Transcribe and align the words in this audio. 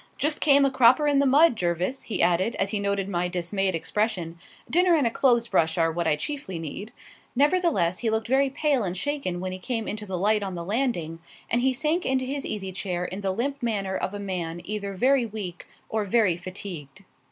Just 0.17 0.41
came 0.41 0.65
a 0.65 0.71
cropper 0.71 1.05
in 1.07 1.19
the 1.19 1.27
mud, 1.27 1.55
Jervis," 1.55 2.01
he 2.05 2.23
added, 2.23 2.55
as 2.55 2.71
he 2.71 2.79
noted 2.79 3.07
my 3.07 3.27
dismayed 3.27 3.75
expression. 3.75 4.39
"Dinner 4.67 4.95
and 4.95 5.05
a 5.05 5.11
clothes 5.11 5.47
brush 5.47 5.77
are 5.77 5.91
what 5.91 6.07
I 6.07 6.15
chiefly 6.15 6.57
need." 6.57 6.91
Nevertheless, 7.35 7.99
he 7.99 8.09
looked 8.09 8.27
very 8.27 8.49
pale 8.49 8.81
and 8.83 8.97
shaken 8.97 9.39
when 9.39 9.51
he 9.51 9.59
came 9.59 9.87
into 9.87 10.07
the 10.07 10.17
light 10.17 10.41
on 10.41 10.55
the 10.55 10.65
landing, 10.65 11.19
and 11.51 11.61
he 11.61 11.71
sank 11.71 12.03
into 12.03 12.25
his 12.25 12.47
easy 12.47 12.71
chair 12.71 13.05
in 13.05 13.21
the 13.21 13.29
limp 13.29 13.61
manner 13.61 13.95
of 13.95 14.15
a 14.15 14.19
man 14.19 14.59
either 14.65 14.93
very 14.95 15.27
weak 15.27 15.67
or 15.87 16.03
very 16.03 16.35
fatigued. 16.35 17.03